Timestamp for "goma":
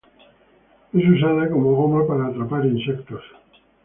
1.75-2.07